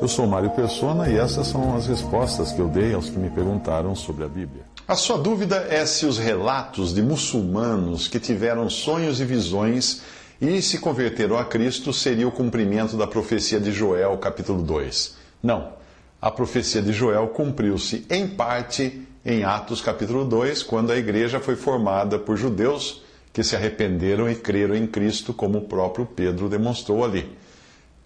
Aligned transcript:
Eu 0.00 0.08
sou 0.08 0.26
Mário 0.26 0.50
Persona 0.50 1.08
e 1.08 1.16
essas 1.16 1.46
são 1.46 1.74
as 1.74 1.86
respostas 1.86 2.52
que 2.52 2.60
eu 2.60 2.68
dei 2.68 2.94
aos 2.94 3.08
que 3.08 3.18
me 3.18 3.30
perguntaram 3.30 3.94
sobre 3.94 4.24
a 4.24 4.28
Bíblia. 4.28 4.62
A 4.86 4.94
sua 4.94 5.18
dúvida 5.18 5.66
é 5.68 5.84
se 5.84 6.06
os 6.06 6.18
relatos 6.18 6.94
de 6.94 7.02
muçulmanos 7.02 8.06
que 8.06 8.20
tiveram 8.20 8.70
sonhos 8.70 9.20
e 9.20 9.24
visões 9.24 10.02
e 10.40 10.60
se 10.62 10.78
converteram 10.78 11.36
a 11.36 11.44
Cristo 11.44 11.92
seria 11.92 12.28
o 12.28 12.30
cumprimento 12.30 12.96
da 12.96 13.06
profecia 13.06 13.58
de 13.58 13.72
Joel, 13.72 14.16
capítulo 14.18 14.62
2. 14.62 15.16
Não. 15.42 15.72
A 16.20 16.30
profecia 16.30 16.82
de 16.82 16.92
Joel 16.92 17.28
cumpriu-se 17.28 18.06
em 18.10 18.28
parte 18.28 19.02
em 19.24 19.42
Atos, 19.42 19.80
capítulo 19.80 20.24
2, 20.24 20.62
quando 20.62 20.92
a 20.92 20.96
igreja 20.96 21.40
foi 21.40 21.56
formada 21.56 22.18
por 22.18 22.36
judeus 22.36 23.02
que 23.32 23.42
se 23.42 23.56
arrependeram 23.56 24.30
e 24.30 24.34
creram 24.34 24.76
em 24.76 24.86
Cristo, 24.86 25.34
como 25.34 25.58
o 25.58 25.62
próprio 25.62 26.06
Pedro 26.06 26.48
demonstrou 26.48 27.04
ali. 27.04 27.36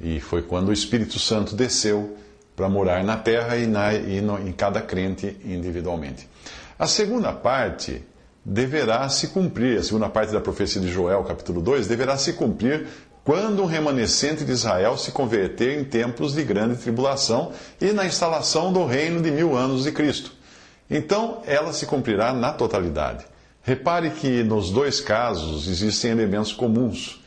E 0.00 0.20
foi 0.20 0.42
quando 0.42 0.68
o 0.68 0.72
Espírito 0.72 1.18
Santo 1.18 1.54
desceu 1.54 2.16
para 2.54 2.68
morar 2.68 3.04
na 3.04 3.16
terra 3.16 3.56
e, 3.56 3.66
na, 3.66 3.94
e 3.94 4.20
no, 4.20 4.38
em 4.38 4.52
cada 4.52 4.80
crente 4.80 5.36
individualmente. 5.44 6.28
A 6.78 6.86
segunda 6.86 7.32
parte 7.32 8.02
deverá 8.44 9.08
se 9.08 9.28
cumprir, 9.28 9.78
a 9.78 9.82
segunda 9.82 10.08
parte 10.08 10.32
da 10.32 10.40
profecia 10.40 10.80
de 10.80 10.88
Joel, 10.88 11.22
capítulo 11.24 11.60
2, 11.60 11.86
deverá 11.86 12.16
se 12.16 12.32
cumprir 12.32 12.86
quando 13.24 13.62
um 13.62 13.66
remanescente 13.66 14.44
de 14.44 14.52
Israel 14.52 14.96
se 14.96 15.12
converter 15.12 15.78
em 15.78 15.84
tempos 15.84 16.32
de 16.32 16.42
grande 16.42 16.76
tribulação 16.76 17.52
e 17.80 17.92
na 17.92 18.06
instalação 18.06 18.72
do 18.72 18.86
reino 18.86 19.20
de 19.20 19.30
mil 19.30 19.54
anos 19.54 19.84
de 19.84 19.92
Cristo. 19.92 20.32
Então, 20.88 21.42
ela 21.46 21.72
se 21.74 21.84
cumprirá 21.84 22.32
na 22.32 22.52
totalidade. 22.52 23.26
Repare 23.62 24.10
que 24.10 24.42
nos 24.42 24.70
dois 24.70 24.98
casos 24.98 25.68
existem 25.68 26.10
elementos 26.10 26.54
comuns, 26.54 27.22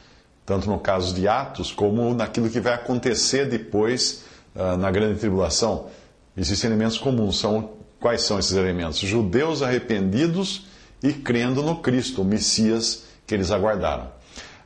tanto 0.45 0.69
no 0.69 0.79
caso 0.79 1.13
de 1.13 1.27
Atos 1.27 1.71
como 1.71 2.13
naquilo 2.13 2.49
que 2.49 2.59
vai 2.59 2.73
acontecer 2.73 3.47
depois 3.47 4.23
uh, 4.55 4.77
na 4.77 4.91
grande 4.91 5.19
tribulação. 5.19 5.87
Existem 6.35 6.69
elementos 6.69 6.97
comuns. 6.97 7.39
São, 7.39 7.71
quais 7.99 8.21
são 8.23 8.39
esses 8.39 8.53
elementos? 8.53 8.99
Judeus 8.99 9.61
arrependidos 9.61 10.65
e 11.03 11.13
crendo 11.13 11.61
no 11.61 11.77
Cristo, 11.77 12.21
o 12.21 12.25
Messias 12.25 13.05
que 13.25 13.33
eles 13.33 13.51
aguardaram. 13.51 14.11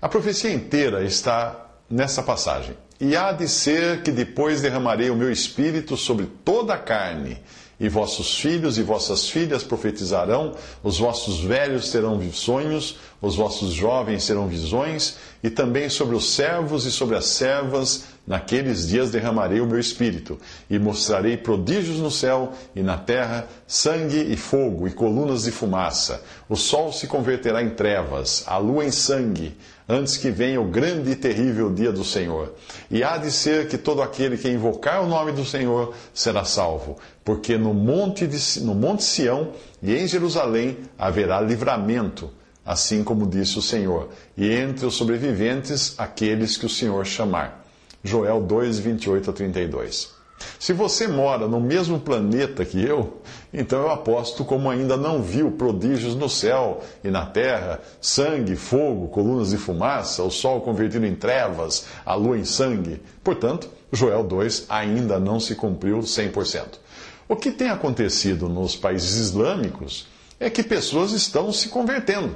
A 0.02 0.10
profecia 0.10 0.52
inteira 0.52 1.04
está 1.04 1.70
nessa 1.90 2.22
passagem. 2.22 2.76
E 3.00 3.16
há 3.16 3.32
de 3.32 3.48
ser 3.48 4.02
que 4.04 4.12
depois 4.12 4.62
derramarei 4.62 5.10
o 5.10 5.16
meu 5.16 5.32
espírito 5.32 5.98
sobre 5.98 6.26
toda 6.46 6.74
a 6.74 6.78
carne, 6.78 7.42
e 7.80 7.90
vossos 7.90 8.40
filhos 8.40 8.78
e 8.78 8.84
vossas 8.84 9.30
filhas 9.30 9.64
profetizarão, 9.64 10.54
os 10.84 10.98
vossos 10.98 11.42
velhos 11.42 11.92
terão 11.92 12.22
sonhos, 12.32 12.98
os 13.22 13.36
vossos 13.36 13.74
jovens 13.74 14.26
terão 14.26 14.48
visões, 14.48 15.18
e 15.44 15.50
também 15.50 15.90
sobre 15.90 16.16
os 16.16 16.34
servos 16.34 16.86
e 16.86 16.92
sobre 16.92 17.16
as 17.16 17.26
servas, 17.26 18.06
naqueles 18.26 18.88
dias 18.88 19.12
derramarei 19.12 19.60
o 19.60 19.68
meu 19.68 19.80
espírito, 19.80 20.40
e 20.70 20.80
mostrarei 20.80 21.38
prodígios 21.38 22.00
no 22.00 22.10
céu 22.10 22.52
e 22.76 22.82
na 22.82 22.98
terra, 22.98 23.48
sangue 23.68 24.22
e 24.32 24.38
fogo 24.38 24.88
e 24.88 24.92
colunas 24.92 25.44
de 25.44 25.52
fumaça. 25.52 26.24
O 26.50 26.56
sol 26.56 26.92
se 26.92 27.08
converterá 27.08 27.62
em 27.62 27.72
trevas, 27.72 28.44
a 28.48 28.58
lua 28.58 28.86
em 28.86 28.92
sangue, 28.92 29.56
antes 29.88 30.18
que 30.18 30.32
venha 30.32 30.60
o 30.60 30.66
grande 30.66 31.12
e 31.12 31.16
terrível 31.16 31.72
dia 31.72 31.92
do 31.92 32.04
Senhor. 32.04 32.56
E 32.90 33.04
há 33.04 33.18
de 33.18 33.32
ser 33.32 33.68
que 33.68 33.78
todo 33.78 34.02
aquele 34.02 34.38
que 34.38 34.50
invocar 34.50 35.04
o 35.04 35.08
nome 35.08 35.32
do 35.32 35.46
Senhor 35.46 35.94
será 36.14 36.44
salvo, 36.44 36.98
porque 37.26 37.58
no 37.58 37.74
monte, 37.74 38.26
de, 38.26 38.62
no 38.62 38.74
monte 38.74 39.04
Sião 39.04 39.52
e 39.84 39.94
em 39.94 40.08
Jerusalém 40.08 40.78
haverá 40.98 41.42
livramento 41.42 42.32
assim 42.66 43.04
como 43.04 43.28
disse 43.28 43.60
o 43.60 43.62
Senhor, 43.62 44.10
e 44.36 44.50
entre 44.52 44.88
os 44.88 44.96
sobreviventes, 44.96 45.94
aqueles 46.00 46.58
que 46.58 46.66
o 46.66 46.70
Senhor 46.70 47.06
chamar. 47.06 47.64
Joel 48.04 48.42
2, 48.42 48.80
28 48.80 49.30
a 49.30 49.34
32. 49.34 50.16
Se 50.60 50.74
você 50.74 51.08
mora 51.08 51.48
no 51.48 51.62
mesmo 51.62 52.00
planeta 52.00 52.66
que 52.66 52.84
eu, 52.84 53.22
então 53.54 53.84
eu 53.84 53.92
aposto 53.92 54.44
como 54.44 54.70
ainda 54.70 54.98
não 54.98 55.22
viu 55.22 55.52
prodígios 55.52 56.16
no 56.16 56.28
céu 56.28 56.82
e 57.04 57.10
na 57.10 57.26
terra, 57.26 57.80
sangue, 58.02 58.56
fogo, 58.56 59.08
colunas 59.08 59.52
de 59.52 59.58
fumaça, 59.58 60.24
o 60.24 60.32
sol 60.32 60.62
convertido 60.62 61.06
em 61.06 61.16
trevas, 61.16 61.86
a 62.06 62.16
lua 62.16 62.38
em 62.38 62.44
sangue. 62.44 63.02
Portanto, 63.24 63.70
Joel 63.94 64.24
2 64.24 64.66
ainda 64.68 65.20
não 65.20 65.40
se 65.40 65.56
cumpriu 65.56 66.00
100%. 66.00 66.80
O 67.28 67.36
que 67.36 67.52
tem 67.52 67.70
acontecido 67.70 68.48
nos 68.48 68.76
países 68.76 69.16
islâmicos 69.16 70.08
é 70.40 70.50
que 70.50 70.62
pessoas 70.62 71.12
estão 71.12 71.52
se 71.52 71.70
convertendo. 71.70 72.36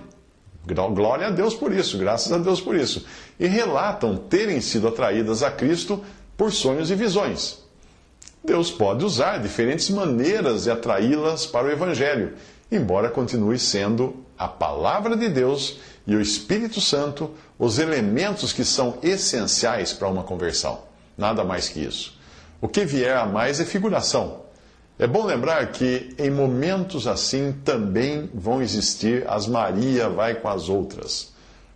Glória 0.66 1.28
a 1.28 1.30
Deus 1.30 1.54
por 1.54 1.72
isso, 1.72 1.98
graças 1.98 2.32
a 2.32 2.38
Deus 2.38 2.60
por 2.60 2.76
isso. 2.76 3.06
E 3.40 3.48
relatam 3.48 4.18
terem 4.18 4.60
sido 4.62 4.88
atraídas 4.88 5.44
a 5.44 5.52
Cristo 5.52 6.04
por 6.36 6.52
sonhos 6.52 6.90
e 6.90 6.96
visões. 6.96 7.60
Deus 8.44 8.72
pode 8.72 9.06
usar 9.06 9.38
diferentes 9.38 9.90
maneiras 9.90 10.64
de 10.64 10.72
atraí-las 10.72 11.46
para 11.46 11.68
o 11.68 11.72
Evangelho, 11.72 12.34
embora 12.72 13.10
continue 13.10 13.60
sendo 13.60 14.24
a 14.38 14.48
palavra 14.48 15.16
de 15.18 15.28
Deus 15.30 15.80
e 16.08 16.16
o 16.16 16.22
Espírito 16.22 16.80
Santo 16.82 17.32
os 17.60 17.78
elementos 17.78 18.54
que 18.54 18.64
são 18.64 18.98
essenciais 19.04 19.94
para 19.94 20.08
uma 20.08 20.24
conversão. 20.24 20.80
Nada 21.18 21.44
mais 21.44 21.68
que 21.68 21.82
isso. 21.82 22.18
O 22.62 22.68
que 22.68 22.86
vier 22.86 23.18
a 23.18 23.26
mais 23.26 23.60
é 23.60 23.66
figuração. 23.66 24.49
É 25.02 25.08
bom 25.08 25.26
lembrar 25.26 25.66
que 25.72 26.14
em 26.20 26.30
momentos 26.30 27.08
assim 27.08 27.56
também 27.64 28.30
vão 28.34 28.62
existir 28.62 29.24
as 29.30 29.48
Maria 29.48 30.10
vai 30.10 30.36
com 30.36 30.50
as 30.50 30.68
outras. 30.68 31.32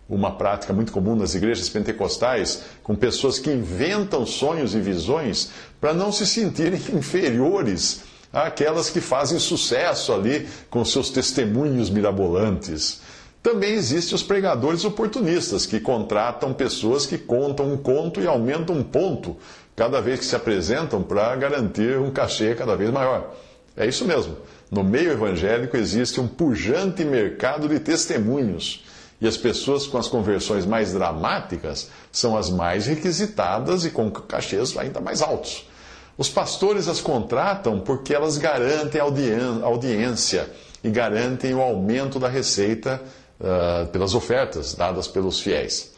Uma 0.06 0.32
prática 0.32 0.74
muito 0.74 0.92
comum 0.92 1.16
nas 1.16 1.34
igrejas 1.34 1.70
pentecostais, 1.70 2.64
com 2.82 2.94
pessoas 2.94 3.38
que 3.38 3.50
inventam 3.50 4.26
sonhos 4.26 4.74
e 4.74 4.80
visões 4.80 5.48
para 5.80 5.94
não 5.94 6.12
se 6.12 6.26
sentirem 6.26 6.78
inferiores 6.92 8.02
àquelas 8.30 8.90
que 8.90 9.00
fazem 9.00 9.38
sucesso 9.38 10.12
ali 10.12 10.46
com 10.68 10.84
seus 10.84 11.08
testemunhos 11.08 11.88
mirabolantes. 11.88 13.00
Também 13.42 13.72
existem 13.72 14.14
os 14.14 14.22
pregadores 14.22 14.84
oportunistas, 14.84 15.64
que 15.64 15.80
contratam 15.80 16.52
pessoas 16.52 17.06
que 17.06 17.16
contam 17.16 17.72
um 17.72 17.76
conto 17.78 18.20
e 18.20 18.26
aumentam 18.26 18.76
um 18.76 18.82
ponto 18.82 19.36
cada 19.76 20.00
vez 20.00 20.20
que 20.20 20.26
se 20.26 20.36
apresentam 20.36 21.02
para 21.02 21.34
garantir 21.36 21.98
um 21.98 22.10
cachê 22.10 22.54
cada 22.54 22.76
vez 22.76 22.90
maior. 22.90 23.34
É 23.76 23.86
isso 23.86 24.04
mesmo. 24.04 24.36
No 24.70 24.84
meio 24.84 25.12
evangélico 25.12 25.76
existe 25.76 26.20
um 26.20 26.28
pujante 26.28 27.04
mercado 27.04 27.68
de 27.68 27.80
testemunhos. 27.80 28.84
E 29.20 29.26
as 29.26 29.36
pessoas 29.36 29.86
com 29.86 29.96
as 29.96 30.08
conversões 30.08 30.66
mais 30.66 30.92
dramáticas 30.92 31.88
são 32.12 32.36
as 32.36 32.50
mais 32.50 32.86
requisitadas 32.86 33.84
e 33.84 33.90
com 33.90 34.10
cachês 34.10 34.76
ainda 34.76 35.00
mais 35.00 35.22
altos. 35.22 35.68
Os 36.16 36.28
pastores 36.28 36.86
as 36.88 37.00
contratam 37.00 37.80
porque 37.80 38.14
elas 38.14 38.38
garantem 38.38 39.00
audiência 39.00 40.48
e 40.82 40.90
garantem 40.90 41.54
o 41.54 41.60
aumento 41.60 42.20
da 42.20 42.28
receita 42.28 43.02
uh, 43.40 43.86
pelas 43.88 44.14
ofertas 44.14 44.74
dadas 44.74 45.08
pelos 45.08 45.40
fiéis. 45.40 45.92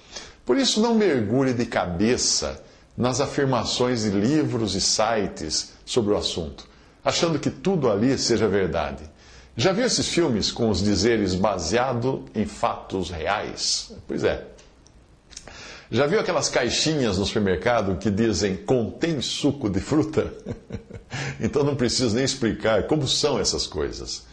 Por 0.45 0.57
isso, 0.57 0.81
não 0.81 0.95
mergulhe 0.95 1.53
de 1.53 1.67
cabeça 1.67 2.63
nas 2.97 3.21
afirmações 3.21 4.03
de 4.03 4.11
livros 4.11 4.75
e 4.75 4.81
sites 4.81 5.73
sobre 5.85 6.15
o 6.15 6.17
assunto, 6.17 6.67
achando 7.05 7.39
que 7.39 7.51
tudo 7.51 7.91
ali 7.91 8.17
seja 8.17 8.49
verdade. 8.49 9.05
Já 9.57 9.73
viu 9.73 9.87
esses 9.87 10.09
filmes 10.09 10.51
com 10.51 10.69
os 10.69 10.83
dizeres 10.83 11.35
baseado 11.35 12.25
em 12.35 12.45
fatos 12.45 13.11
reais? 13.11 13.93
Pois 14.07 14.23
é. 14.23 14.45
Já 15.91 16.07
viu 16.07 16.19
aquelas 16.19 16.49
caixinhas 16.49 17.17
no 17.17 17.25
supermercado 17.25 17.97
que 17.97 18.11
dizem 18.11 18.57
contém 18.57 19.21
suco 19.21 19.71
de 19.71 19.81
fruta? 19.81 20.33
então 21.41 21.63
não 21.63 21.77
preciso 21.77 22.15
nem 22.15 22.25
explicar 22.25 22.87
como 22.87 23.07
são 23.07 23.39
essas 23.39 23.67
coisas. 23.67 24.25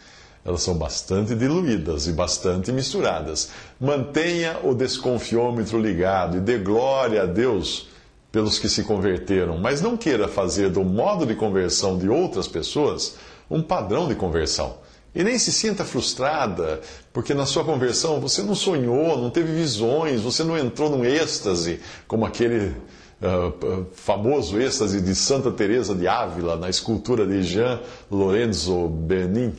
Elas 0.44 0.62
são 0.62 0.74
bastante 0.74 1.34
diluídas 1.34 2.06
e 2.06 2.12
bastante 2.12 2.70
misturadas. 2.70 3.48
Mantenha 3.80 4.58
o 4.62 4.74
desconfiômetro 4.74 5.80
ligado 5.80 6.36
e 6.36 6.40
dê 6.40 6.58
glória 6.58 7.22
a 7.22 7.26
Deus 7.26 7.88
pelos 8.34 8.58
que 8.58 8.68
se 8.68 8.82
converteram, 8.82 9.58
mas 9.58 9.80
não 9.80 9.96
queira 9.96 10.26
fazer 10.26 10.68
do 10.68 10.82
modo 10.82 11.24
de 11.24 11.36
conversão 11.36 11.96
de 11.96 12.08
outras 12.08 12.48
pessoas 12.48 13.14
um 13.48 13.62
padrão 13.62 14.08
de 14.08 14.16
conversão. 14.16 14.78
E 15.14 15.22
nem 15.22 15.38
se 15.38 15.52
sinta 15.52 15.84
frustrada, 15.84 16.80
porque 17.12 17.32
na 17.32 17.46
sua 17.46 17.62
conversão 17.64 18.18
você 18.18 18.42
não 18.42 18.56
sonhou, 18.56 19.16
não 19.16 19.30
teve 19.30 19.52
visões, 19.52 20.20
você 20.20 20.42
não 20.42 20.58
entrou 20.58 20.90
num 20.90 21.04
êxtase, 21.04 21.78
como 22.08 22.26
aquele 22.26 22.74
uh, 23.22 23.86
famoso 23.92 24.60
êxtase 24.60 25.00
de 25.00 25.14
Santa 25.14 25.52
Teresa 25.52 25.94
de 25.94 26.08
Ávila, 26.08 26.56
na 26.56 26.68
escultura 26.68 27.24
de 27.24 27.40
Jean 27.44 27.78
Lorenzo 28.10 28.88
Bernin. 28.88 29.54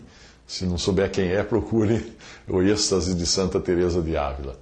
Se 0.45 0.65
não 0.65 0.77
souber 0.77 1.09
quem 1.09 1.29
é, 1.29 1.41
procure 1.43 2.13
o 2.45 2.61
êxtase 2.61 3.15
de 3.15 3.25
Santa 3.25 3.57
Teresa 3.57 4.01
de 4.01 4.17
Ávila. 4.17 4.57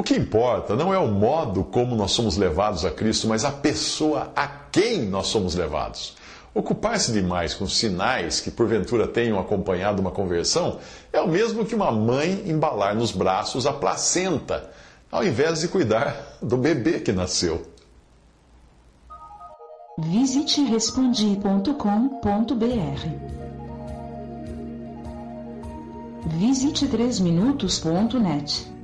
O 0.00 0.02
que 0.02 0.16
importa 0.16 0.74
não 0.74 0.94
é 0.94 0.98
o 0.98 1.08
modo 1.08 1.62
como 1.62 1.94
nós 1.94 2.12
somos 2.12 2.38
levados 2.38 2.86
a 2.86 2.90
Cristo, 2.90 3.28
mas 3.28 3.44
a 3.44 3.50
pessoa 3.50 4.32
a 4.34 4.48
quem 4.48 5.02
nós 5.02 5.26
somos 5.26 5.54
levados. 5.54 6.16
Ocupar-se 6.54 7.12
demais 7.12 7.52
com 7.52 7.66
sinais 7.66 8.40
que 8.40 8.50
porventura 8.50 9.06
tenham 9.06 9.38
acompanhado 9.38 10.00
uma 10.00 10.10
conversão 10.10 10.78
é 11.12 11.20
o 11.20 11.28
mesmo 11.28 11.66
que 11.66 11.74
uma 11.74 11.92
mãe 11.92 12.44
embalar 12.46 12.96
nos 12.96 13.12
braços 13.12 13.66
a 13.66 13.74
placenta, 13.74 14.70
ao 15.12 15.22
invés 15.22 15.60
de 15.60 15.68
cuidar 15.68 16.38
do 16.40 16.56
bebê 16.56 17.00
que 17.00 17.12
nasceu. 17.12 17.66
Visite 19.98 20.62
respondi.com.br. 20.62 21.74
Visite 26.38 26.88
3minutos.net. 26.88 28.79